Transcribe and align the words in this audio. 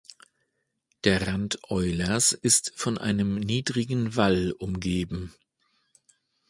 Der 1.03 1.27
Rand 1.27 1.59
Eulers 1.69 2.31
ist 2.31 2.73
von 2.75 2.97
einem 2.97 3.35
niedrigen 3.39 4.15
Wall 4.15 4.51
umgeben. 4.57 5.31